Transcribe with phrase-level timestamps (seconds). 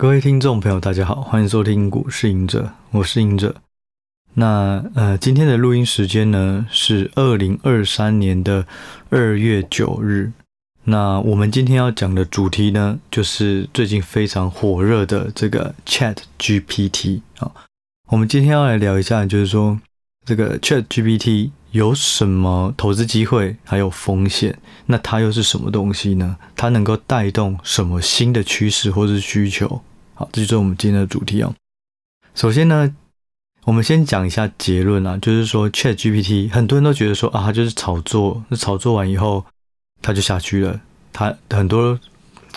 [0.00, 3.56] 各位听众朋友，大家好，欢迎收听股市赢者，我是赢者。
[4.34, 8.64] 那呃，今天的录音时间呢是二零二三年的
[9.10, 10.30] 二月九日。
[10.84, 17.50] 那我们今天要讲的主题呢，就是最近非常火热的这个 Chat GPT 啊。
[18.06, 19.80] 我们今天要来聊一下，就是说
[20.24, 24.56] 这个 Chat GPT 有什么投资机会，还有风险？
[24.86, 26.36] 那它又是什么东西呢？
[26.54, 29.82] 它能够带动什么新的趋势或是需求？
[30.18, 31.54] 好，这就是我们今天的主题哦。
[32.34, 32.92] 首先呢，
[33.62, 39.46] 我们先讲一下结论啊，就是说 ChatGPT 很多人都觉得说啊，它就是炒作，那炒作完以后
[40.02, 40.80] 它就下去了。
[41.12, 41.96] 它很多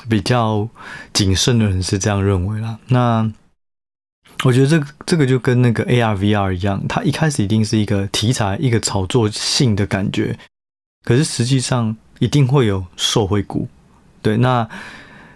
[0.10, 0.68] 比较
[1.14, 2.80] 谨慎的人是这样认为啦。
[2.88, 3.32] 那
[4.44, 10.36] 我觉得这这个就跟那个 AR VR 一样，它一开始一定是一个题材，一个炒作性的感觉，
[11.04, 13.68] 可是实际上一定会有受惠股。
[14.24, 14.68] 对，那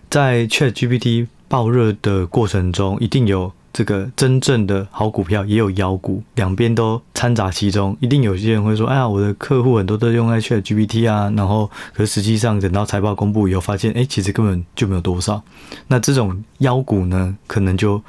[0.10, 7.96] 在 ChatGPT 爆热的过程中，一定有这个真正的好股票，也有妖股，两边都掺杂其中。
[8.00, 15.44] 一定有些人会说：“哎呀，我的客户很多都用在 ChatGPT 啊。”然后，可实际上等到财报公布以后，发现，哎，其实根本就没有多少。
[15.88, 18.02] 那这种妖股呢，可能就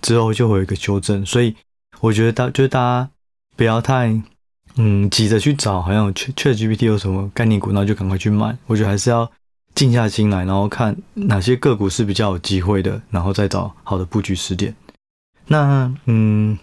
[0.00, 1.24] 之后就会有一个修正。
[1.24, 1.54] 所以，
[2.00, 3.08] 我觉得大就是大家
[3.56, 4.20] 不要太
[4.76, 8.56] 嗯急着去找，好像 ChatGPT 有什么概念股，然后就赶快去买。
[8.66, 9.30] 我觉得还是要。
[9.74, 14.74] 静下心来，然后看哪些个股是比较有机会的，然后再找好的布局时点。
[15.46, 16.58] 那嗯，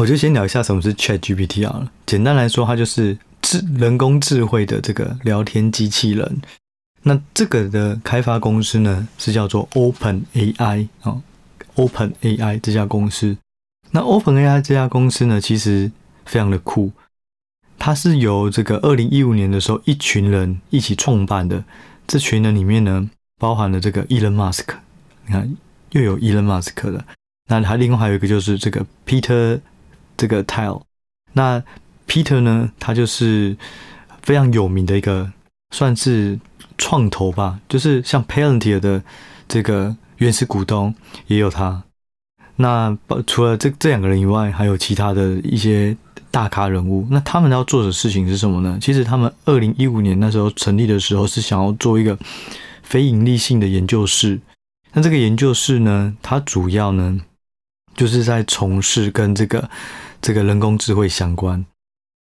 [0.00, 1.90] 我就先聊一下什么是 ChatGPT 啊。
[2.06, 6.40] 简单来说，它就是智人工智慧的这个聊天机器人。
[7.02, 11.20] 那这个的开发公司呢，是叫做 OpenAI 啊
[11.74, 13.36] ，OpenAI 这家公司。
[13.90, 15.90] 那 OpenAI 这家公司呢，其实
[16.24, 16.92] 非常的酷。
[17.78, 21.64] 它是由这个二零一五年的时候，一群人一起创办的。
[22.08, 24.64] 这群人里面呢，包含了这个 Elon Musk，
[25.26, 25.56] 你看
[25.90, 27.04] 又有 Elon Musk 的，
[27.46, 29.60] 那还另外还有一个就是这个 Peter
[30.16, 30.82] 这个 Tile
[31.34, 31.62] 那
[32.08, 33.56] Peter 呢，他就是
[34.22, 35.30] 非常有名的一个
[35.70, 36.40] 算是
[36.78, 39.02] 创投吧，就是像 Palantir 的
[39.46, 40.94] 这个原始股东
[41.26, 41.84] 也有他。
[42.56, 45.96] 那除了这这两个人以外，还有其他的一些。
[46.38, 48.78] 大咖人物，那他们要做的事情是什么呢？
[48.80, 52.16] 其实他们二零一五年那时候成立的时候是想要做一个
[52.84, 54.38] 非盈利性的研究室。
[54.92, 57.20] 那这个研究室呢，它主要呢
[57.96, 59.68] 就是在从事跟这个
[60.22, 61.66] 这个人工智慧相关。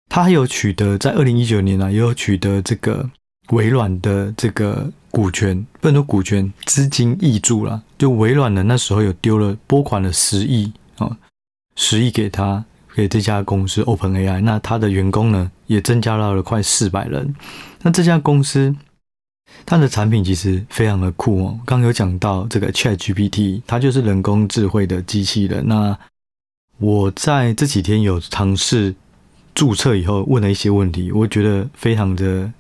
[0.09, 3.07] 它还有取得在二零一九年啊，也有取得这个
[3.50, 7.83] 微软的这个股权，不能说股权，资金挹注了。
[8.00, 11.16] 就微软呢那时候有丢了拨款了十亿啊，
[11.75, 12.66] 十亿给他。
[12.97, 17.31] 给这家公司 OpenAI，那它的员工呢也增加到了快四百人。
[17.83, 18.75] 那这家公司
[19.67, 21.59] 它的产品其实非常的酷哦。
[21.63, 25.63] 刚有讲到这个 ChatGPT，它就是人工智慧的机器人。
[25.67, 25.95] 那
[26.79, 28.95] 我在这几天有尝试
[29.53, 32.51] 注册以后问了一些问题，我觉得非常的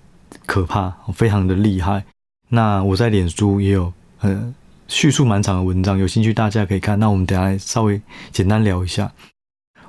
[0.45, 2.05] 可怕，非常的厉害。
[2.49, 4.53] 那我在脸书也有呃
[4.87, 6.99] 叙述蛮长的文章，有兴趣大家可以看。
[6.99, 7.99] 那我们等下稍微
[8.31, 9.11] 简单聊一下。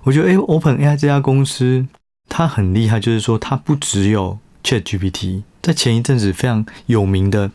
[0.09, 1.87] 我觉得，哎，OpenAI 这家公司
[2.31, 7.51] 它很厉害，就是说它不只有 ChatGPT，在前一阵子非常有名的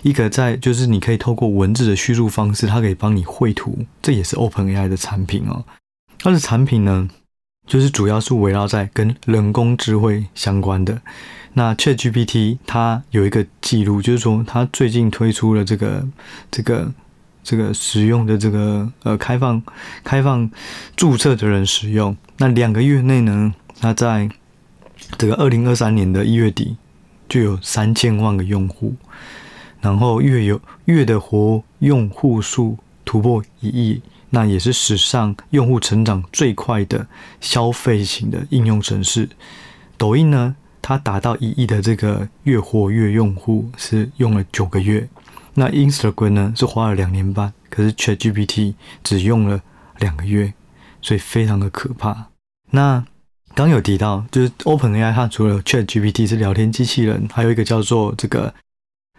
[0.00, 5.62] 一个，在就是你可以透过文字的叙述方式，它可以帮你绘图，这也是 OpenAI 的产品哦。
[6.18, 7.06] 它的产品呢，
[7.66, 11.02] 就是主要是围绕在跟人工智慧相关的。
[11.52, 16.08] 那 ChatGPT 它有一个记录，就是说它最近推出了这个
[16.50, 16.90] 这个。
[17.42, 19.62] 这个使用的这个呃开放
[20.04, 20.50] 开放
[20.96, 24.28] 注册的人使用，那两个月内呢，它在
[25.18, 26.76] 这个二零二三年的一月底
[27.28, 28.94] 就有三千万个用户，
[29.80, 37.06] 然后月有月的活用户数突破一亿，那也是史上用户成长最快的
[37.40, 39.28] 消费型的应用程式。
[39.96, 45.08] 抖音呢，它达到一亿的这个月活跃用户是用了九个月。
[45.60, 48.72] 那 Instagram 呢是花了两年半，可是 ChatGPT
[49.04, 49.60] 只用了
[49.98, 50.54] 两个月，
[51.02, 52.28] 所以非常的可怕。
[52.70, 53.04] 那
[53.54, 58.54] 刚有提到，就是 OpenAI 它除了 ChatGPT 是聊天机器人，还有一个叫做这个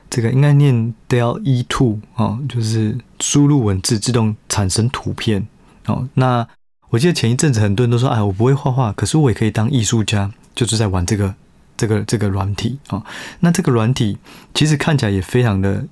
[0.10, 5.46] 这个应该念 DALL-E 2就是输入文字自动产生图片
[5.86, 6.10] 哦。
[6.16, 6.48] 那
[6.90, 11.36] 我记得前一阵子很多人都说，哎，我不会画画，可是我也可以当艺术家，就是在玩这个
[11.78, 13.06] 这个这个软体啊。
[13.42, 14.18] 那这个软体
[14.56, 15.86] 其实看起来也非常的。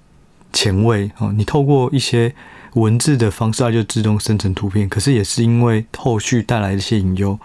[0.53, 2.33] 前卫哦，你透过一些
[2.73, 4.87] 文字的方式，它就自动生成图片。
[4.87, 7.39] 可是也是因为后续带来一些隐忧，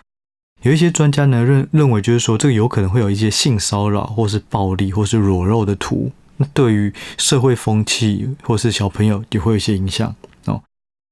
[0.63, 10.15] 有一些专家呢认认为，就是说这个有可能会有一些性骚扰，或是暴力，或是裸露的图，那对于社会风气或是小朋友也会有一些影响
[10.47, 10.63] 哦。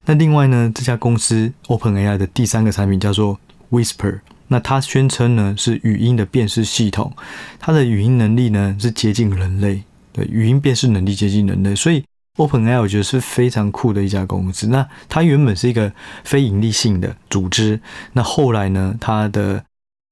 [0.04, 3.38] 那另外呢，这家公司 OpenAI 的第三个产品叫做
[3.70, 7.14] Whisper，那它宣称呢是语音的辨识系统，
[7.58, 12.04] 它的语音能力呢是接近人类，对，语音辨识能力接近人类，所以
[12.36, 14.66] OpenAI 我觉得是非常酷的一家公司。
[14.68, 15.92] 那它原本是一个
[16.24, 17.80] 非盈利性的组织，
[18.12, 19.64] 那后来呢，它的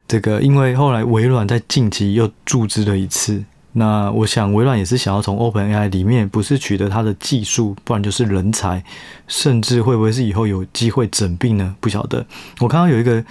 [0.09, 3.45] 这个因为后来微软在近期又注资了一次。
[3.73, 8.83] 那我想，微软也是想要从 OpenAI 里面，不是取得它的技术，不然就是人才，
[9.29, 11.77] 甚至会不会是以后有机会整并呢？
[11.79, 12.27] 不晓得。
[12.59, 13.25] 我看到有一个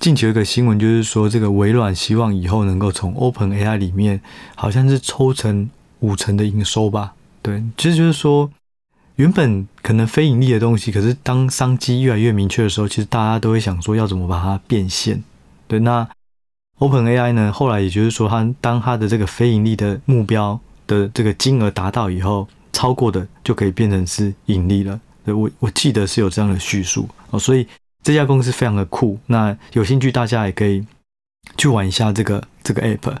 [0.00, 4.22] 近期有一个新闻，就是说这个微软希望以后能够从 OpenAI 里面，
[4.54, 5.68] 好像是抽成
[6.00, 7.14] 五成的营收吧？
[7.42, 8.50] 对，其实就是说，
[9.16, 15.22] 原本可能非盈利的东西，可是当商机越来越明确的时候，其实大家都会想说要怎么把它变现。
[15.66, 16.08] 对，那。
[16.80, 20.58] OpenAI 呢，后来也就是说，它当它的这个非盈利的目标
[20.88, 25.00] 的这个金额达到以后，超过的就可以变成是盈利了。
[25.24, 27.64] 对我我记得是有这样的叙述哦，所以
[28.02, 29.16] 这家公司非常的酷。
[29.26, 30.84] 那有兴趣大家也可以
[31.56, 33.18] 去玩一下这个这个 App。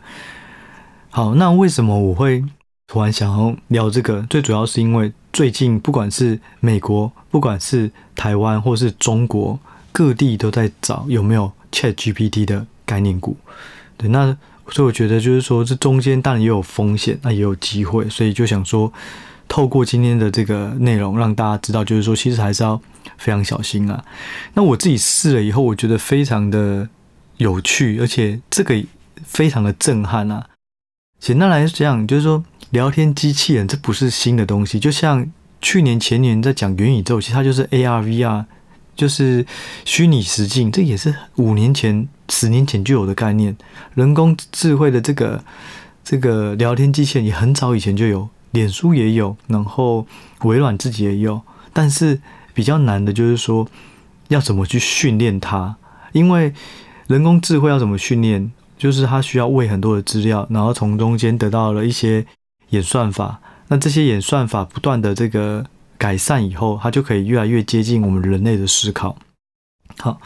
[1.10, 2.44] 好，那为什么我会
[2.86, 4.22] 突然想要聊这个？
[4.30, 9.58] 最主要是因为最近不管是美国，不管是台湾或是中国，
[9.92, 12.66] 各地都在找有没有 ChatGPT 的。
[12.86, 13.34] 概念股，
[13.96, 14.36] 对，那
[14.68, 18.92] 所以我觉得就是说，这中间当然也有风险，那也有机会，所以就想说，
[19.48, 22.78] 透过今天的这个内容，让大家知道，就是说，其实还是要
[23.16, 24.04] 非常小心啊。
[24.52, 26.86] 那我自己试了以后，我觉得非常的
[27.38, 28.78] 有趣，而且这个
[29.24, 30.46] 非常的震撼啊。
[31.18, 35.30] 简单来讲，就是说，聊天机器人这不是新的东西，就像
[35.62, 38.46] 去年前年在讲元宇宙，其实它就是 AR、VR。
[38.96, 39.44] 就是
[39.84, 43.56] 虚拟实境，这也是五年前、十年前就有的概念。
[43.94, 45.42] 人工智慧的这个
[46.04, 50.06] 这个聊天机器人也很早以前就有，脸书也有，然后
[50.42, 51.40] 微软自己也有。
[51.72, 52.20] 但是
[52.52, 53.68] 比较难的就是说，
[54.28, 55.76] 要怎么去训练它？
[56.12, 56.52] 因为
[57.08, 58.50] 人工智慧要怎么训练？
[58.76, 62.24] 就是它需要喂很多的资料，然后从中间得到了一些
[62.74, 63.40] 演算法。
[63.68, 65.64] 那这些演算法不断的这个。
[65.96, 69.16] 改善以后，它就可以越来越接近我们人类的思考。
[70.00, 70.20] 好，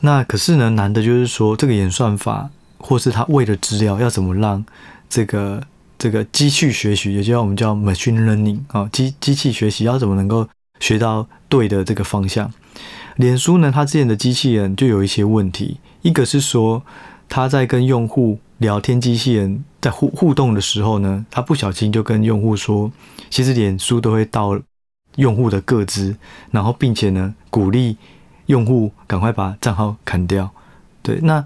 [0.00, 2.48] 那可是呢，难的就是说，这个演算法
[2.78, 4.64] 或是它喂的资料要怎么让
[5.10, 5.62] 这个
[5.98, 10.48] 这个机器学习，也就叫我们叫 machine learning 啊，机机器学习要怎么能够
[10.80, 12.50] 学到对的这个方向？
[13.16, 16.82] 脸书呢，它之前的机器人就有一些问题，一个是说，
[17.28, 22.90] 它在跟用户聊天，机器人在互互动的时候呢，他不小心就跟用户说，
[23.28, 24.58] 其实脸书都会到。
[25.16, 26.16] 用户的个资，
[26.50, 27.98] 然后并且呢，鼓励
[28.46, 30.50] 用户赶快把账号砍掉。
[31.02, 31.44] 对，那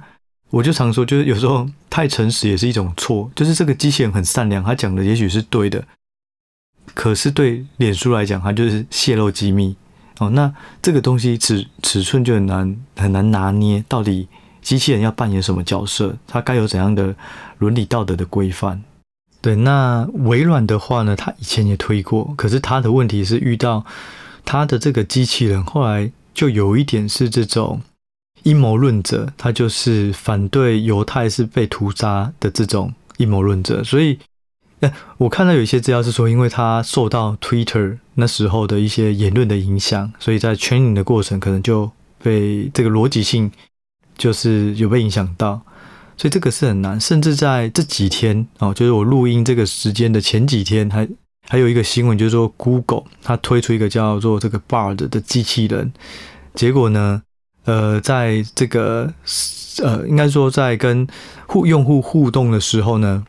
[0.51, 3.29] 我就常说，就是有时候太诚实也是一种错。
[3.35, 5.85] 就是这个机器人很善良，他讲的也许是对的，
[6.95, 9.75] 可是对脸书来讲，它就是泄露机密
[10.21, 10.31] 哦。
[10.31, 14.29] 那这个东西尺尺寸就很难很难拿捏，到底
[14.67, 16.17] 机器人要扮演什么角色？
[16.27, 17.15] 它该有怎样的
[17.59, 18.83] 伦理道德的规范？
[19.41, 23.87] 对，那微软的话呢，它以前也推过，可是它的问题是遇到
[24.45, 27.81] 它的这个机器人，后来就有一点是这种
[28.43, 34.19] 阴谋论者，他就是反对犹太是被屠杀的这种阴谋论者，所以，
[34.81, 41.89] 哎，我看到有一些资料是说，因为他受到 Twitter 那时候的一些言论的影响，所以在 training 的过程可能就
[42.21, 43.53] 被这个逻辑性
[44.17, 45.61] 就是有被影响到。
[46.19, 51.07] 所以这个是很难，甚至在这几天哦，就是我录音这个时间的前几天，还
[51.47, 55.93] 还有一个新闻，就是说 Google 它推出一个叫做这个 Bard 的机器人，
[56.55, 57.23] 结果呢，
[57.67, 59.13] 呃，在这个
[59.83, 61.07] 呃，应该说在跟
[61.47, 63.23] 互用户互动的时候呢，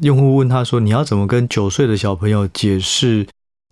[0.00, 3.24] 用户问他说：“你要怎么跟九岁的小朋友解释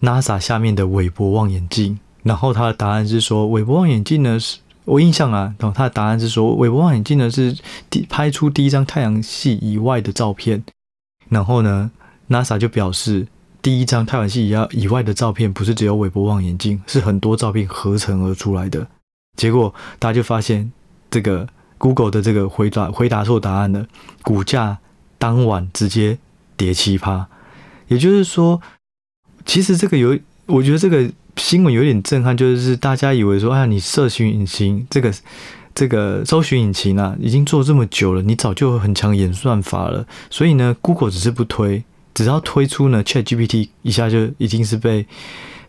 [0.02, 7.56] NASA 下面的韦伯望远镜？”然后他的答案是说：“韦伯望远镜呢是。”我印象啊，然后他的答案是说，韦伯望远镜呢是
[7.88, 10.62] 第拍出第一张太阳系以外的照片，
[11.28, 11.90] 然后呢
[12.28, 13.26] ，NASA 就表示
[13.62, 18.86] 第一张太阳系以外以外的照片不是只有韦伯望远镜，是很多照片合成而出来的。
[19.36, 20.70] 结果大家就发现，
[21.10, 21.48] 这个
[21.78, 23.86] Google 的这个回答回答错答案了，
[24.22, 24.78] 股价
[25.18, 26.18] 当晚直接
[26.56, 27.26] 跌七趴。
[27.88, 28.60] 也就是说，
[29.44, 31.10] 其实这个有，我觉得这个。
[31.36, 35.12] 新闻有点震撼，就是大家以为说，啊，你社群引擎这个
[35.74, 40.06] 这个搜寻引擎啊，已经做这么久了，你早就有很强演算法了。
[40.30, 41.82] 所以呢，Google 只是不推，
[42.14, 45.04] 只要推出呢，ChatGPT 一下就已经是被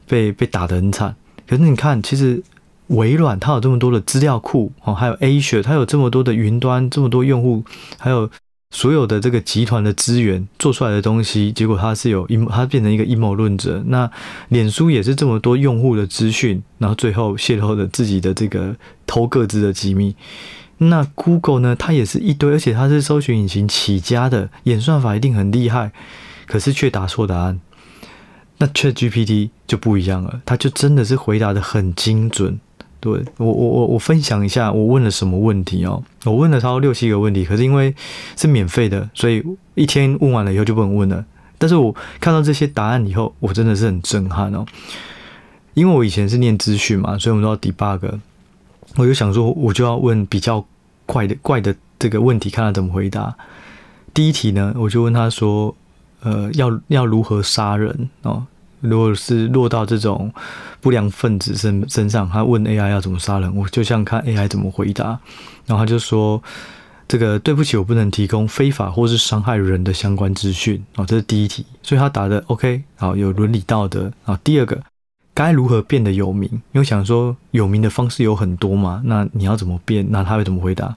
[0.07, 1.15] 被被打得很惨。
[1.47, 2.43] 可是你看，其实
[2.87, 7.63] 微软它有这么多的资料库哦，还有 Azure 它有这么多的云端，这么多用户，
[7.97, 8.29] 还有
[8.75, 13.81] 所有的这个集团的资源做出来的东西，结果他是有阴，他变成一个阴谋论者。
[13.87, 14.11] 那
[14.49, 18.75] 脸书也是这么多用户的资讯，然后最后泄露了自己的这个
[19.07, 20.13] 偷各自的机密。
[20.79, 21.73] 那 Google 呢？
[21.73, 25.93] 它也是一堆，而且它是搜寻引擎起家的，演算法一定很厉害，
[26.45, 27.61] 可是却答错答案。
[28.57, 32.59] 那 ChatGPT 就不一样了，它就真的是回答的很精准。
[33.05, 36.03] 对，我我我我分享一下，我问了什么问题哦？
[36.23, 37.93] 我问了差不多六七个问题，可是因为
[38.35, 39.43] 是免费的，所以
[39.75, 41.23] 一天问完了以后就不能问了。
[41.59, 44.65] 但是我看到这些答案以后，我真的是很震撼哦。
[45.75, 48.19] 因为我以前是念资讯嘛，所以我们都要 debug。
[48.95, 50.65] 我就想说，我就要问比较
[51.05, 53.35] 怪的怪的这个问题，看他怎么回答。
[54.15, 55.75] 第一题呢，我就问他说
[56.25, 58.47] ：“呃，要要如何杀人哦？”
[58.81, 60.31] 如果是落到这种
[60.81, 65.19] 不良分子身身上，他问 AI 要怎么杀人，我就像看 AI 怎么回答。
[65.65, 66.41] 然后他就说
[67.07, 74.11] ：“这个对不起，我不能提供非法或是伤害人的相关资讯。”哦，这是第一题，所以他答的 OK，好，有伦理道德。
[74.25, 74.79] 啊，第二个，
[75.33, 76.49] 该如何变得有名？
[76.71, 80.05] 因为想说有名的方式有很多嘛，那你要怎么变？
[80.09, 80.95] 那他会怎么回答？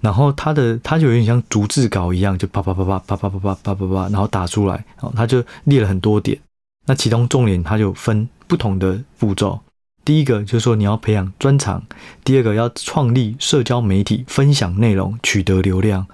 [0.00, 6.38] 然后他的他就有点像逐字稿一样，就啪啪啪啪啪啪啪啪啪啪，然后打出来，哦，他就列了很多点。
[6.86, 9.60] 那其中重点，它就分不同的步骤。
[10.04, 11.84] 第一个就是说你要培养专长，
[12.24, 16.06] 第二个要创立社交媒体，分享内容，取得流量。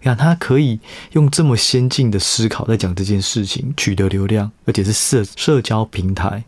[0.00, 0.80] 你看，他可以
[1.12, 6.44] 用这么先进的思考在讲这件事情，取得流量，而且是社社交平台。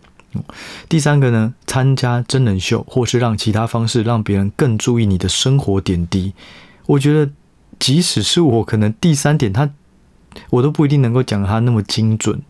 [0.89, 6.35] 第三个呢，参加真人秀，或是让其他方式让别人更注意你的生活点滴。
[6.87, 7.33] 我觉得，
[7.79, 9.71] 即使是我，可能第三点他
[10.51, 12.43] 我都不一定能够讲他那么精准。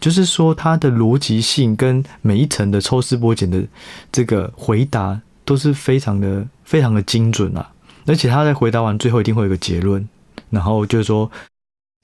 [0.00, 3.62] 就是说，他的逻辑性跟每一层的抽丝剥茧的
[4.10, 7.70] 这个回答都是非常的、非常的精准啊！
[8.06, 10.08] 而且他在回答完最后一定会有个结论，
[10.48, 11.30] 然后就是说，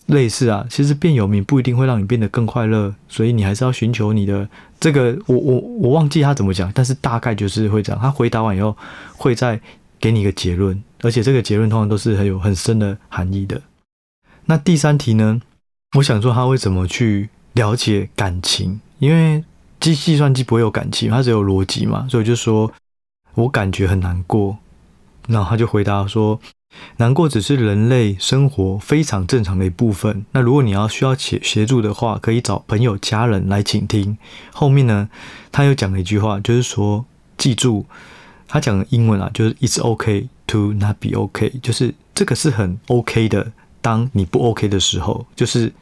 [0.06, 4.46] 类似啊，其实变有名不一定会让你变得更快乐，所以你还是要寻求你的
[4.78, 5.18] 这个。
[5.26, 8.00] 我我我忘记他怎么讲，但是大概就是会这样。
[8.00, 8.76] 他回答完以后
[9.16, 9.58] 会再
[9.98, 13.62] 给你一个结论，而且这个结论通常都是很有很深的含义的。
[14.44, 15.40] 那第三题呢？
[15.96, 17.30] 我想说他会怎么去？
[17.56, 19.42] 了解感情，因为
[19.80, 22.70] 计计算机不会有感情，它只有逻辑嘛，所以就说
[23.34, 24.58] 我感觉很难过，
[25.26, 26.38] 然后他就回答说，
[26.98, 30.26] 难过只是人类生活非常正常的一部分。
[30.32, 34.18] 那如果你要需要协协助的话，可以找朋友、家人来倾听。
[34.52, 35.08] 后面呢，
[35.50, 37.06] 他又讲了一句话，就是说，
[37.38, 37.86] 记住，
[38.46, 43.50] 他讲的英文啊，就是 "It's OK to not be OK"，就是这个是很 OK 的。
[43.80, 45.72] 当你不 OK 的时候，就是。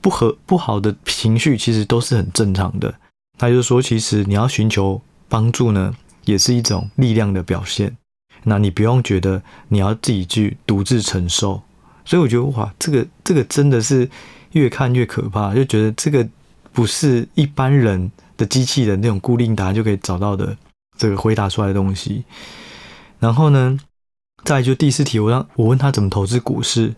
[0.00, 2.94] 不和不好的情绪其实都是很正常的。
[3.38, 7.96] 他就说，其实你要寻求帮助呢，也是一种力量的表现。
[8.44, 11.62] 那你不用觉得你要自己去独自承受。
[12.04, 14.08] 所以我觉得哇，这个这个真的是
[14.52, 16.26] 越看越可怕，就觉得这个
[16.72, 20.56] 不是一般人的机器人那种固定答案就可以找到的
[20.96, 22.24] 这个回答出来的东西。
[23.18, 23.78] 然后呢，
[24.44, 26.94] 再就第四题，我让我问他怎么投资股市。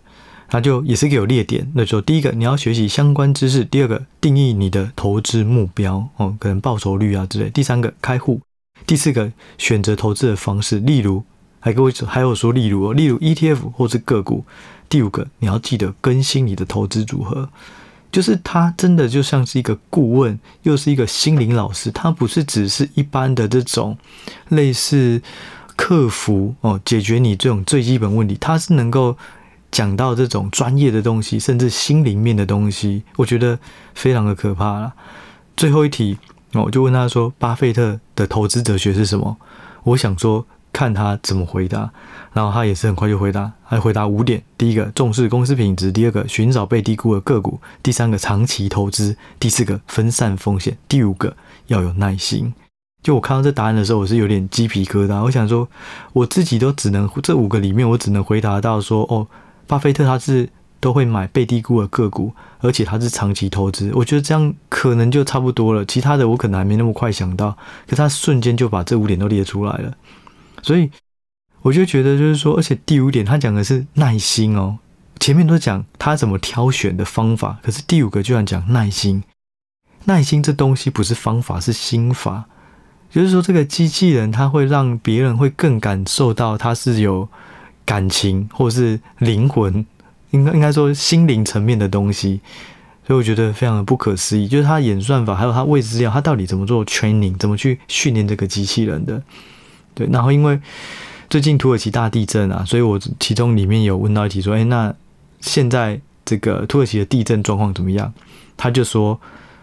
[0.53, 8.39] 他就也是个有列点，那就第一个你要学习相关知识，第二个定义你的投资目标哦，可能报酬率啊之类，第三个开户，
[8.87, 11.25] 第四个选择投资的方式，例如
[11.59, 14.45] 还给我还有说例如哦，例如 ETF 或是个股，
[14.91, 17.49] 第五个你要记得更新你的投资组合，
[18.11, 23.97] 就是他真的就像是一个顾问，又是一个心灵老师，他不是只是一般的这种
[24.51, 25.23] 类似
[25.77, 29.17] 客服哦，解决你这种最基本问题，他是能够。
[29.73, 33.59] 讲到这种专业的东西，甚至心灵面的东西，我觉得
[33.95, 34.93] 非常的可怕了。
[35.57, 36.19] 最后一题，
[36.53, 39.37] 我就问他说：“巴菲特的投资哲学是什么？”
[39.85, 41.91] 我想说看他怎么回答，
[42.35, 51.35] 然后他也是很快就回答，还回答五点：第一个，重视公司品质；第二个，寻找被低估的个股；第三个，长期投资；第四个，分散风险；第五个，
[51.69, 52.53] 要有耐心。
[53.03, 55.23] 就我看到这答案的时候，我是有点鸡皮疙瘩。
[55.23, 55.67] 我想说，
[56.13, 59.27] 我自己都只能这五个里面，我只能回答到说：“哦。”
[59.67, 60.49] 巴菲特他是
[60.81, 63.91] 都会买被低估的个股，而且他是长期投资。
[63.95, 67.57] 我觉得这样可能就差不多了，其他的我可能还没那么快想到。
[67.87, 69.95] 可他瞬间就把这五点都列出来了，
[70.63, 70.91] 所以
[71.63, 74.79] 我就觉得就是说，而且第五点他讲的是耐心哦，
[75.21, 79.23] 前面都讲他怎么挑选的方法，可是第五个居然讲耐心。
[80.07, 82.47] 耐心这东西不是方法，是心法。
[83.09, 87.29] 就是说，这个机器人它会让别人会更感受到它是有。
[87.85, 89.85] 感情或是灵魂，
[90.31, 92.41] 应该应该说心灵层面的东西，
[93.07, 94.47] 所以我觉得非常的不可思议。
[94.49, 99.23] 就是他演算法，还有他未知料，他到底怎么做 training，怎么去训练这个机器人的？
[99.95, 100.59] 对，然后因为
[101.29, 104.95] 最近土耳其大地震啊，所以我其中里面有问到一题说，哎，那
[105.41, 108.13] 现在这个土耳其的地震状况怎么样？
[108.57, 109.21] 他就说，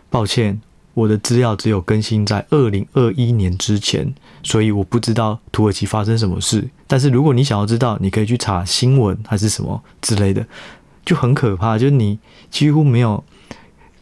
[0.10, 0.60] 抱歉，
[1.00, 4.14] 我的资料只有更新在二零二一年之前，
[4.44, 6.70] 所以我不知道土耳其发生什么事。
[6.88, 10.46] 但是如果你想要知道，你可以去查新闻还是什么之类的，
[11.06, 13.24] 就很可怕，就是你几乎没有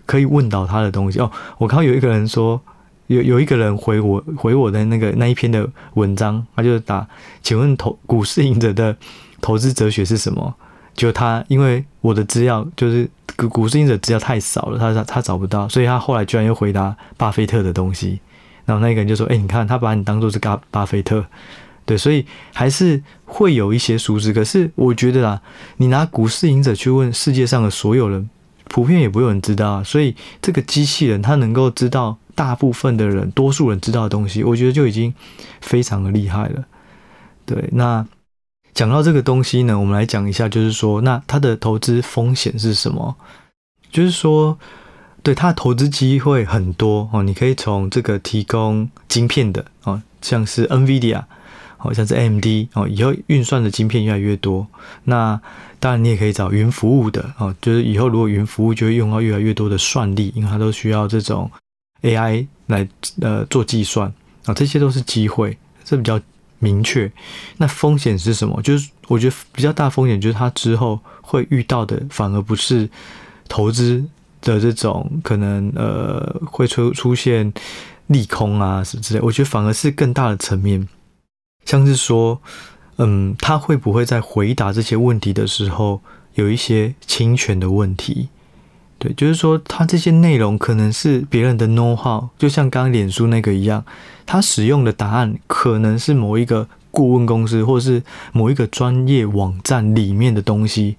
[0.05, 1.31] 可以问到他的东西哦。
[1.57, 2.61] 我看到有一个人说。
[3.07, 7.07] 有有一个人回我回我的那个那一篇的文章，他就打，
[7.41, 8.93] 请问投股市隐者的
[9.39, 10.53] 投资哲学是什么？
[10.93, 18.19] 就他因为我的资料就是股股市隐者资料太少了，他他他找不到，所以他后来居然又回答巴菲特的东西。
[18.65, 21.23] 然后那个人就说：“哎，你看他把你当做是巴巴菲特，
[21.85, 24.33] 对，所以还是会有一些熟知。
[24.33, 25.41] 可是我觉得啊，
[25.77, 28.29] 你拿股市隐者去问世界上的所有人，
[28.65, 29.83] 普遍也不会有人知道啊。
[29.83, 35.11] 所以这个机器人它能够知道。”大部分的人，多数人知道的东西，我觉得就已经
[35.59, 36.63] 非常的厉害了。
[37.47, 38.05] 对，那
[38.77, 43.15] 讲到这个东西呢，我们来讲一下，就是说，那它的投资风险是什么？
[43.91, 44.55] 就是说，
[45.23, 51.23] 对它的投资机会很多哦，你可以从这个提供晶片的哦，像是 NVIDIA，
[51.77, 54.67] 好像是 AMD 哦，以后运算的晶片越来越多。
[55.05, 55.41] 那
[55.79, 61.49] 当然，你也可以找云服务的哦，就是以后如果云服务就会用到越来越多的算力，因为它都需要这种。
[62.03, 62.87] AI 来
[63.21, 64.13] 呃做计算
[64.45, 66.21] 啊，这些都是机会，这比较
[66.59, 67.11] 明确。
[67.57, 68.61] 那风险是什么？
[68.61, 72.89] 就是我觉得比较大风险就是他之后会遇到的，反而不是
[73.47, 74.03] 投资
[74.41, 77.51] 的这种可能呃会出出现
[78.07, 79.19] 利空啊什么之类。
[79.21, 80.87] 我觉得反而是更大的层面，
[81.65, 82.41] 像是说，
[82.97, 86.01] 嗯，他会不会在回答这些问题的时候
[86.35, 88.29] 有一些侵权的问题？
[88.99, 93.85] 对，就是说，他这些内容可能是别人的 know how，就像刚刚脸书那个一样，
[94.25, 98.01] 他使用的答案可能是某一个顾问公司或是
[98.33, 100.95] 某一个专业网站里面的东西，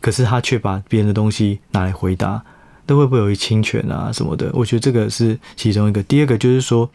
[0.00, 2.44] 可是他却把别人的东西拿来回答，
[2.86, 4.48] 那会不会有侵权啊什么的？
[4.54, 6.00] 我觉得这个是其中一个。
[6.04, 6.88] 第二个就是说，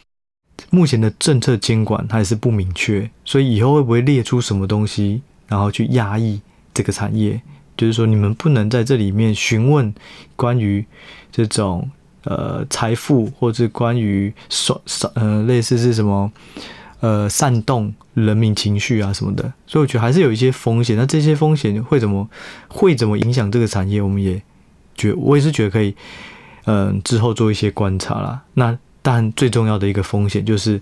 [0.70, 6.40] 目前的政策监管还是不明确，所以以后会不会列出什么东西，然后去压抑
[6.74, 7.42] 这个产业？
[7.78, 9.94] 就是说，你们不能在这里面询问
[10.36, 10.84] 关于
[11.32, 11.90] 这种
[12.24, 16.32] 呃财富，或者关于煽煽呃类似是什么
[17.00, 19.44] 呃煽动人民情绪啊什么的。
[19.68, 20.98] 所以我觉得还是有一些风险。
[20.98, 22.28] 那这些风险会怎么
[22.68, 24.02] 会怎么影响这个产业？
[24.02, 24.42] 我们也
[24.96, 25.96] 觉我也是觉得可以
[26.70, 28.42] 嗯、之后做一些观察啦。
[28.56, 30.82] 那但最重要的一个风险就是，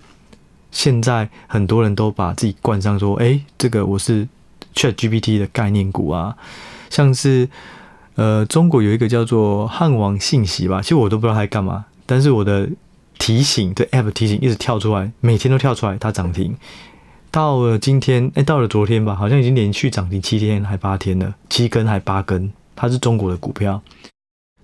[0.71, 4.27] 现在很多人都把自己冠上说，哎，这个我是
[4.73, 6.35] ChatGPT 的概念股啊。
[6.95, 7.49] 像是，
[8.15, 12.69] 呃，中国有一个叫做汉王信息吧，其实我都不知道它在干嘛，但是我的
[13.19, 16.55] 提醒的 app 提醒一直跳出来，每天都跳出来，它涨停。
[17.29, 23.81] 到了今天，哎，到了昨天吧，好像已经连续涨停七天还八天了，七根还八根，它是中国的股票。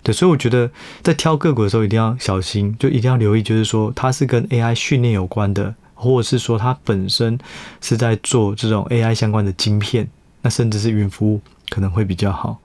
[0.02, 0.70] 对，所以我觉得
[1.02, 7.38] 在挑个股的时候一定要小心，就一定要留意，就是说它是跟 AI 训练有关的，或者是说它本身
[7.82, 10.08] 是在做这种 AI 相关的晶片，
[10.40, 11.38] 那甚至是云服务。
[11.72, 12.60] 可能会比较好，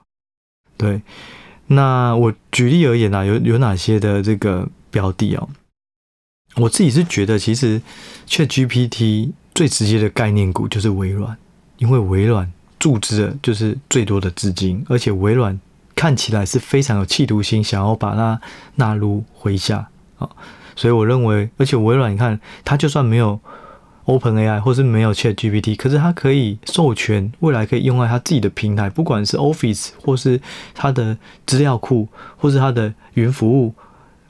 [0.76, 1.00] 对。
[1.68, 5.48] 那我举例而言啊，有有哪些的这个标的哦？
[6.56, 7.80] 我自己是觉得，其实
[8.26, 11.34] ChatGPT 最直接的概念股就是微软，
[11.78, 15.58] 因为微软注资的就是最多的资金，而且微软
[15.94, 18.38] 看起来是非常有企图心，想要把它
[18.74, 20.28] 纳入麾下啊。
[20.76, 23.40] 所以我认为，而且微软你看，它就算没有。
[24.08, 30.40] OpenAI 或是没有 ChatGPT，可是它可以授权未来可以用在它自己的平台，不管是 Office 或是
[30.74, 33.74] 它的资料库，或是它的云服务，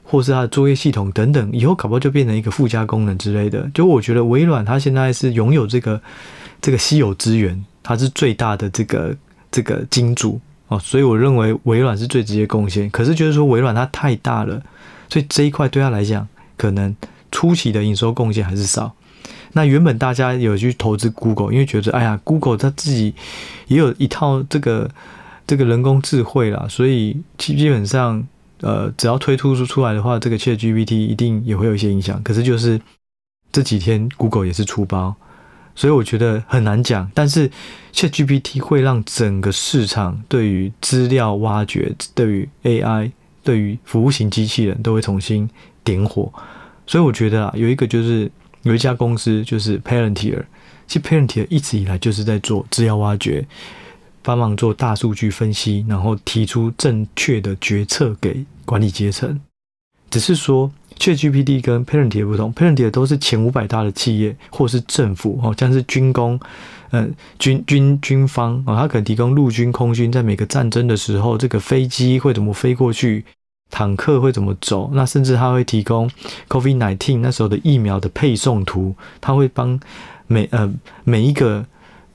[0.03, 3.71] 或是它的作业系统等等，以后搞不好就变成一个附加功能之类的。
[3.73, 6.01] 就我觉得微软它现在是拥有这个
[6.59, 9.15] 这个稀有资源，它是最大的这个
[9.49, 12.89] 这个金主哦，所以我认为微软是最直接贡献。
[12.89, 14.61] 可是就是说微软它太大了，
[15.07, 16.93] 所以这一块对它来讲，可能
[17.31, 18.93] 初期的营收贡献还是少。
[19.53, 23.15] 那原本大家有去投资 Google，因为觉得哎呀，Google 它自己
[23.67, 24.87] 也有一套这个
[25.47, 28.23] 这个人工智慧啦，所以基基本上
[28.61, 32.21] 呃，只要推出出来的话，这个 ChatGPT 一定也会有一些影响。
[32.21, 32.79] 可是就是
[33.51, 35.15] 这几天 Google 也是出包，
[35.73, 37.09] 所以我觉得很难讲。
[37.15, 37.49] 但是
[37.91, 43.11] ChatGPT 会让整个市场对于资料挖掘、对于 AI、
[43.43, 45.49] 对于服务型机器人都会重新
[45.83, 46.31] 点火。
[46.85, 48.31] 所以我觉得啊，有一个就是。
[48.63, 50.43] 有一家公司就是 Palantir，
[50.87, 53.45] 其实 Palantir 一直以来就是在做资料挖掘，
[54.21, 59.39] 帮忙做大数据分析，然后提出正确的决策给管理阶层。
[60.09, 66.39] 只是说 ChatGPT 跟 Palantir 不同，Palantir 都是前五百大的企业或是政府哦，像是军工，
[66.89, 73.23] 呃，军军军方哦，它可能提供陆军、空军在每个战争的时候，这个飞机会怎么飞过去，
[73.69, 76.09] 坦克会怎么走，那甚至它会提供
[76.47, 79.79] COVID-19 那时候的疫苗的配送图，它会帮
[80.27, 81.65] 每呃每一个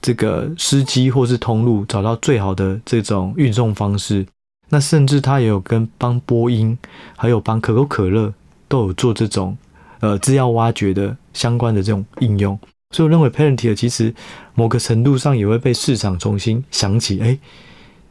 [0.00, 4.26] 这个司机或是通路找到最好的这种运送方式。
[4.68, 6.76] 那甚至它也有跟帮波音，
[7.16, 8.32] 还有帮可口可乐。
[8.66, 9.56] 都有做这种
[10.00, 12.58] 呃资料挖掘的相关的这种应用，
[12.90, 14.12] 所以我认为 Parenter 其实
[14.54, 17.38] 某个程度上也会被市场重新想起，哎，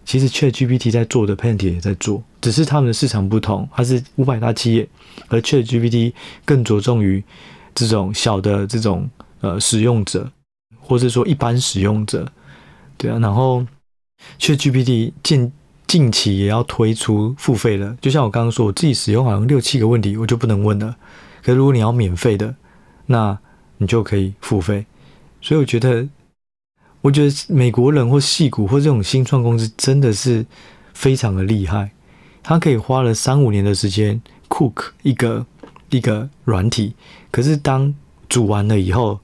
[0.05, 4.87] 其实 ChatGPT 在做的，Pantie 也在做，只是他们的市场不同，它是五百大企业，
[5.27, 6.13] 而 ChatGPT
[6.45, 7.23] 更着重于
[7.73, 9.09] 这种小的这种
[9.41, 10.31] 呃使用者，
[10.79, 12.31] 或是说一般使用者，
[12.97, 13.65] 对啊，然后
[14.39, 15.51] ChatGPT 近。
[15.85, 20.95] 近期也要推出付费了，就像我刚刚说，我自己使用好像六七个问题我就不能问了。
[21.43, 22.55] 可是如果你要免费的，
[23.05, 23.37] 那
[23.77, 24.83] 你就可以付费。
[25.39, 26.07] 所以我觉得，
[27.03, 30.43] 我觉得美国人或矽谷或这种新创公司真的是
[30.93, 31.91] 非常的厉害。
[32.41, 35.45] 他可以花了三五年的时间 cook 一个
[35.89, 36.95] 一个软体，
[37.29, 37.93] 可是当
[38.27, 39.19] 煮完了以后，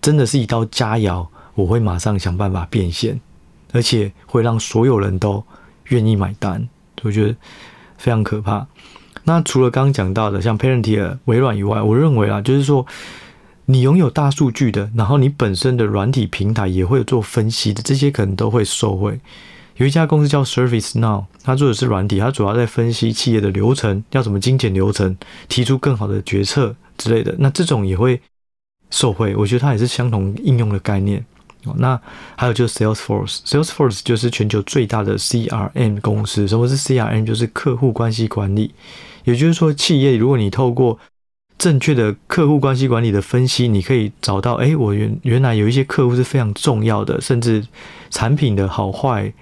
[0.00, 3.20] 真的是一道佳肴，我会马上想办法变现，
[3.72, 5.44] 而且会让所有人都。
[5.90, 6.68] 愿意买单，
[7.02, 7.36] 我觉得
[7.96, 8.66] 非常可怕。
[9.22, 12.84] 那除了刚刚讲到的像 Parenti 尔、微软以外，我认为啊，就是说
[13.66, 19.18] 你拥有大数据的，然后你本身的软体平台也会做分析的，这些可能都会受惠。
[19.76, 25.14] 有一家公司叫 ServiceNow，它做的是软体，它主要在分析企业的流程，要怎么精简流程，
[25.48, 27.34] 提出更好的决策之类的。
[27.38, 28.18] 那这种也会
[28.90, 31.22] 受惠，我觉得它也是相同应用的概念。
[31.78, 32.00] 那
[32.36, 36.46] 还有就是 Salesforce，Salesforce 就是全球最大的 CRM 公司。
[36.46, 37.26] 什么是 CRM？
[37.26, 38.72] 就是客户关系管理。
[39.24, 40.96] 也就是说，企业如果你透过
[41.58, 47.66] 正确的客户关系管理的分析，你可以找到，哎，我原原来有一些客户是非常重要的，甚至
[48.10, 49.32] 产品的好坏、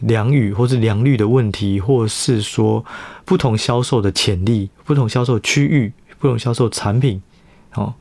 [0.00, 2.84] 良率或是良率的问题，或是说
[3.24, 7.22] 不同销售的潜力、不同销售区域、不同销售产品，
[7.74, 7.94] 哦。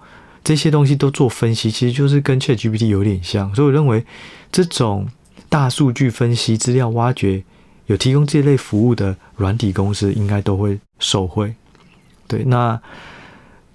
[0.43, 4.03] 这些东西都做分析，其实就是跟 ChatGPT 有点像，所以我认为
[4.51, 5.07] 这种
[5.49, 7.43] 大数据分析、资料挖掘
[7.85, 11.53] 有提供这类服务的软体公司，应该都会受惠。
[12.25, 12.81] 对，那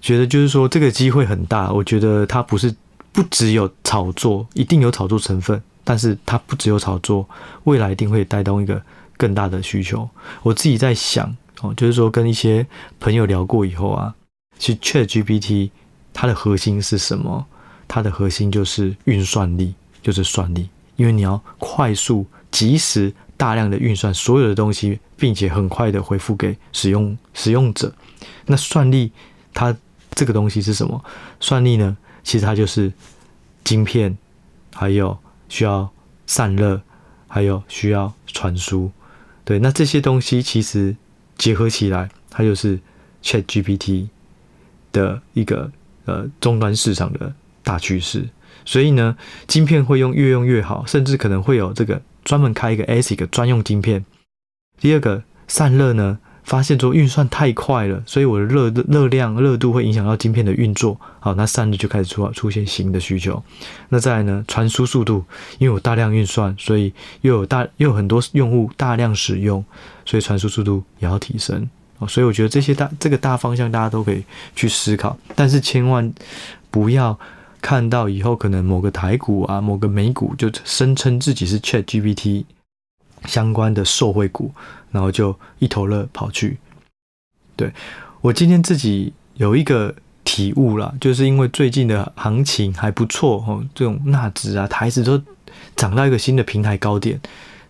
[0.01, 2.73] 觉得就是说这个机会很大，我觉得它不是
[3.11, 7.27] 不只有炒作，一定有炒作成分，但是它不只有炒作，
[7.63, 8.81] 未来一定会带动一个
[9.17, 10.09] 更大的需求。
[10.43, 12.65] 我自己在想哦，就是说跟一些
[12.99, 14.13] 朋友聊过以后啊，
[14.57, 15.69] 其实 ChatGPT。
[16.19, 17.45] 它的核心是什么？
[17.87, 20.67] 它的核心就是运算力，就是算力。
[20.95, 27.93] 因为你要快速、及时、大量的运算所有的东西，并且很快的回复给使用使用者。
[28.47, 29.11] 那算力，
[29.53, 29.77] 它
[30.17, 31.01] 这个东西是什么？
[31.39, 31.95] 算力呢？
[32.23, 32.91] 其实它就是
[33.63, 34.17] 晶片，
[34.73, 35.89] 还有需要
[36.25, 36.81] 散热，
[37.27, 38.91] 还有需要传输。
[39.45, 40.95] 对，那这些东西其实
[41.37, 42.79] 结合起来，它就是
[43.21, 44.09] ChatGPT
[44.91, 45.71] 的一个。
[46.07, 48.29] 呃，终端市场的大趋势，
[48.63, 54.05] 所以呢，晶片会用越用越好，甚至可能会有这个专门开一个 ASIC 专用晶片。
[54.79, 60.97] 第二个散热呢，发现说运算太快了，所以我的热热量热度会影响到晶片的运作。
[61.19, 63.43] 好，那散热就开始出出现新的需求。
[63.89, 65.25] 那再来呢，传输速度，
[65.59, 69.61] 因为我大量运算，所以又有大又有很多用户大量使用，
[70.05, 71.69] 所以传输速度也要提升。
[72.07, 74.23] 所以我觉得这些大这个大方向大家都可以
[74.55, 76.09] 去思考，但是千万
[76.71, 77.19] 不要
[77.61, 82.45] 看到以后可能某个台股啊、某个美股就声称自己是 ChatGPT
[83.25, 84.51] 相关的受惠股，
[84.91, 86.57] 然后就一头热跑去。
[87.55, 87.71] 对，
[88.21, 95.21] 我今天自己有一个体悟啦，就是因为最近的行情还不错哦，这种纳指啊、台指都
[95.75, 97.19] 涨到一个新的平台高点。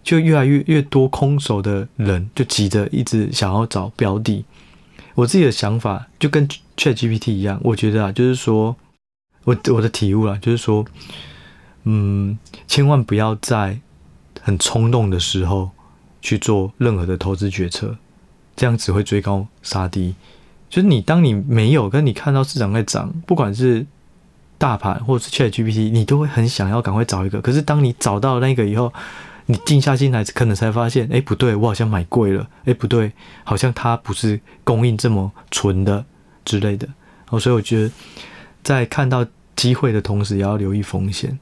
[0.03, 4.45] 就越来越越多空手的人就急着一直想要找标的。
[5.15, 8.73] 我自己的想法就跟 ChatGPT 一样，我觉得啊，就是说
[9.43, 10.85] 我我的体悟啊，就是说，
[11.83, 13.77] 嗯，千万不要在
[14.47, 15.69] 很冲动的时候
[16.21, 17.97] 去做任何的投资决策，
[18.55, 20.15] 这样只会追高杀低。
[20.69, 23.85] 就是你当你没有跟你看到市场在涨，不管是
[24.57, 27.41] 大盘或者是 ChatGPT，你都会很想要赶快找一个。
[27.41, 28.93] 可是当你找到那个以后，
[29.47, 33.11] 你静下心来，可能才发现，哎，不对，我好像买贵了，哎，不对，
[33.43, 36.05] 好像它不是供应这么纯的
[36.45, 36.87] 之类的。
[37.31, 37.91] 哦，所以我觉得，
[38.63, 39.25] 在看到
[39.57, 41.37] 机会的同时，也要留意风险。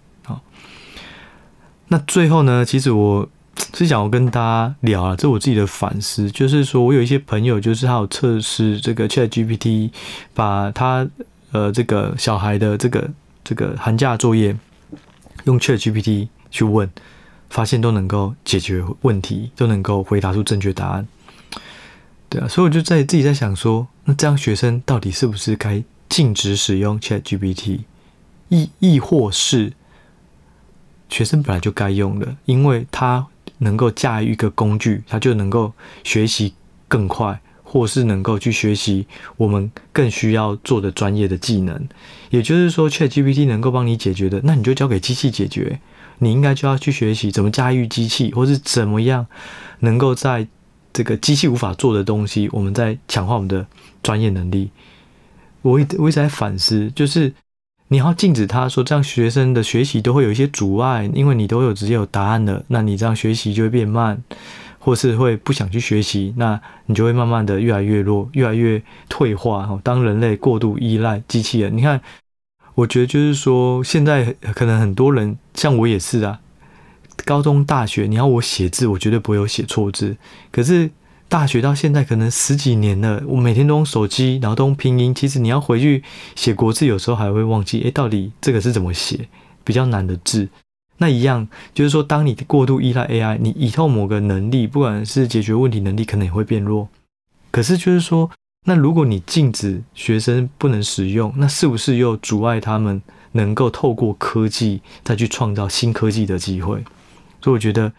[1.87, 3.27] 那最后呢，其实我
[3.73, 9.91] 是想要跟大家聊啊，这我自己的反思，就是说我有一些朋友，就是他有测试这个 ChatGPT，
[10.33, 11.07] 把他
[11.51, 13.09] 呃这个小孩的这个
[13.43, 14.55] 这个寒假作业
[15.45, 16.89] 用 ChatGPT 去问，
[17.49, 21.07] 发现都能够解决问题，都能够回答出正确答案。
[22.27, 27.81] 对啊，所以我就在自己在想说，那这样学生到底是不是该禁止使用 ChatGPT，
[28.49, 29.71] 亦亦或是
[31.09, 33.25] 学生本来就该用的，因为他。
[33.59, 35.71] 能够驾驭一个工具，他就能够
[36.03, 36.53] 学习
[36.89, 41.87] 更快，或是能够去学习我们更需要做的专业的技能。
[42.31, 45.79] 也就是说，ChatGPT 能够帮你解决的，那你就交给机器解决。
[46.17, 49.25] 你应该就要去学习怎么驾驭机器，或是怎么样
[49.79, 50.45] 能够在
[50.91, 53.65] 这个机器无法做的东西，我们在强化我们的
[54.03, 54.69] 专业能力。
[55.61, 57.33] 我一我一直在反思，就是。
[57.87, 64.21] 你要禁止他说，这样学生的学习都会有一些阻碍，因为你都有直接有答案了，那你这样学习就会变慢，
[64.79, 69.79] 或是会不想去学习，那你就会慢慢的越来越弱，越来越退化。
[69.83, 72.01] 当人类过度依赖机器人，你看，
[72.73, 76.39] 我觉得就是说，现在可能很多人像我也是啊，
[77.23, 80.17] 高中、大学，你要我写字，我绝对不会有写错字，
[80.51, 80.89] 可是。
[81.27, 85.13] 大学到现在可能十几年了，我每天都用手机，然后都用拼音。
[85.13, 86.03] 其实你要回去
[86.35, 89.27] 写国字，有时候还会忘记，诶，到底这个是怎么写？
[89.63, 90.47] 比较难的字。
[90.97, 96.87] 那一样就是说，当你过度依赖 AI，你以后某个能力，不管是解决问题能力，可能也会变弱。
[97.51, 98.29] 可是就是说，
[98.65, 106.83] 那如果你禁止学生不能使用，那是不是又阻碍他们能够透过科技再去创造新科技的机会？
[107.41, 107.91] 所以我觉得。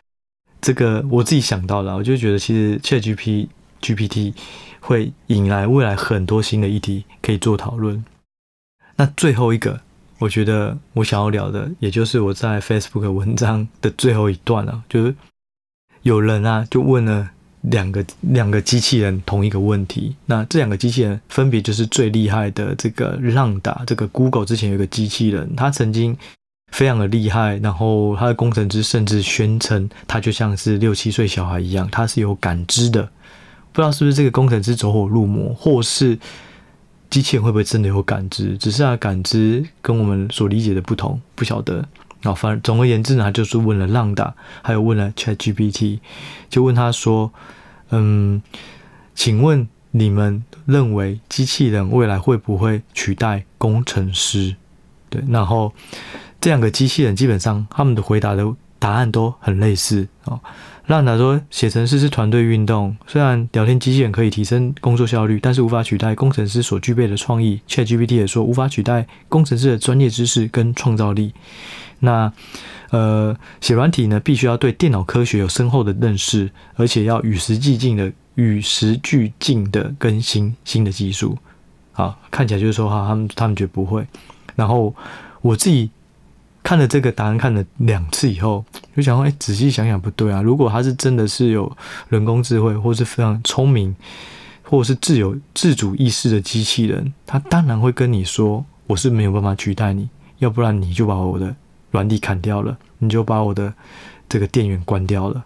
[0.66, 3.46] 这个我自己想到了，我就觉得其实 ChatGPT
[3.80, 4.34] GPT
[4.80, 8.04] 会引来未来很多新的议题可以做讨论。
[8.96, 9.80] 那最后一个，
[10.18, 15.14] 我觉得我想要聊的，也就是我在 Facebook 文章的最后一段了，就是
[16.02, 26.16] 有人啊就问了两个两个机器人同一个问题，那这两个机器人分别就是最厉害的这个浪打这个 Google 之前有个机器人，他曾经。
[26.72, 33.02] 非常的厉害，然后他的工程师甚至宣称，他就像是六七岁小孩一样，他是有感知的。
[33.72, 36.18] 不知道是不是这个工程师走火入魔，或是
[37.08, 38.58] 机器人会不会真的有感知？
[38.58, 41.76] 只是他感知跟我们所理解的不同，不晓得。
[42.20, 46.00] 然后反正总而言之呢，他就是问了 Lambda，还有问了 ChatGPT，
[46.50, 47.32] 就问他说
[47.88, 48.42] ：“嗯，
[49.14, 54.56] 请问你们认为机器人未来会不会取代工程师？”
[55.08, 55.72] 对，然后。
[56.46, 58.46] 这两个机器人基本上他们的回答的
[58.78, 60.38] 答案都很类似哦。
[60.84, 67.60] 让他说，写程式是团队运动，虽然聊天机器人可以提升工作效率，但是无法取代工程师所具备的创意。
[67.66, 71.34] ChatGPT 也说无法取代工程师的专业知识跟创造力。
[71.98, 72.32] 那
[72.90, 81.36] 呃，写软体呢，必须要对电脑科学有深厚的认识，而且要与时俱进的与时俱进的更新新的技术。
[81.90, 84.06] 好，看起来就是说哈，他们他们觉得不会。
[84.54, 84.94] 然后
[85.40, 85.90] 我自己。
[86.66, 88.64] 看了这个答案看了两次以后，
[88.96, 90.42] 就想说：哎，仔细想想不对啊！
[90.42, 91.70] 如果他是真的是有
[92.08, 93.94] 人工智慧，或是非常聪明，
[94.64, 101.54] 或是自有自主意识的机器人，他当然会跟你说：我是没有办法取代你，要不然你就把我的
[101.92, 103.72] 软体砍掉了，你就把我的
[104.28, 105.44] 这个电源关掉了，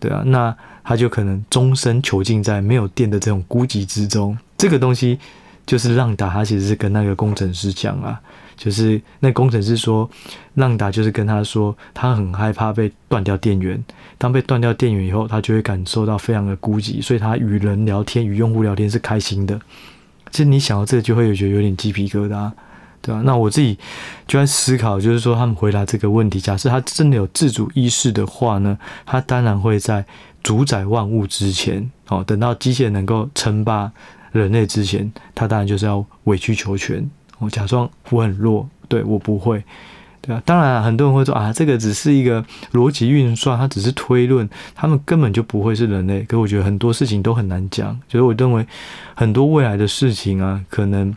[0.00, 4.34] 对啊，那他就可能终身囚禁在没有电的这种孤寂之中。
[4.56, 5.18] 这个东西
[5.66, 8.18] 就是让打他其实是跟那个工程师讲啊。
[8.56, 10.08] 就是那工程师说，
[10.54, 13.82] 浪达就是跟他说，他很害怕被断掉电源。
[14.18, 19.60] 当被断掉电源以后，他就会感受到非常的孤寂，所以他与人聊天、与用户聊天是开心的。
[20.30, 22.50] 其实你想到这个，就会有觉得有点鸡皮疙瘩，
[23.02, 23.22] 对吧？
[23.24, 23.78] 那我自己
[24.26, 30.04] 就在思考，就是说他们回答这个问题，假设他真的有自主意识的话呢，他当然会在
[30.42, 33.92] 主宰万物之前，哦，等到机器人能够称霸
[34.32, 37.08] 人类之前，他当然就是要委曲求全。
[37.38, 39.62] 我假装我很弱，对，我不会，
[40.22, 40.42] 对啊。
[40.46, 46.22] 当然，很多人会说啊，这个只是一个逻辑运算，它只是推论，他们根本就不会是人类。
[46.22, 48.66] 可我觉得很多事情都很难讲，所以我认为
[49.14, 51.14] 很多未来的事情啊，可能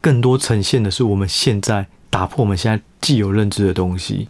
[0.00, 4.28] 更多呈现的是我们现在打破我们现在既有认知的东西。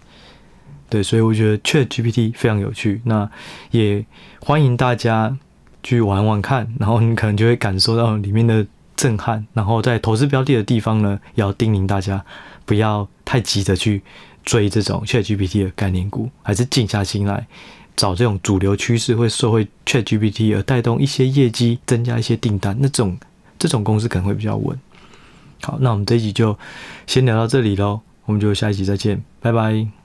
[0.89, 3.31] 对，所以我觉得 ChatGPT 非常有趣，那
[3.73, 4.03] 也
[4.41, 5.37] 欢迎大家
[5.83, 8.67] 去玩玩看，然后你可能就会感受到里面的。
[8.99, 12.25] 震撼，然后在投资标的的地方呢，也要叮咛大家
[12.67, 14.03] 不要太急着去
[14.45, 17.47] 追这种 ChatGPT 的概念股，还是静下心来
[17.95, 23.17] 找这种主流趋势会受惠 ChatGPT 而带动一些业绩、增加一些订单，那种
[23.57, 24.77] 这种公司可能会比较稳。
[25.63, 26.59] 好，那我们这一集就
[27.07, 29.98] 先聊到这里喽，我们就下一集再见，拜拜。